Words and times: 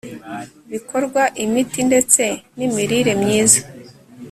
bikorwa 0.71 1.23
imiti 1.43 1.79
ndetse 1.89 2.23
n 2.57 2.59
imirire 2.67 3.11
myiza 3.21 3.61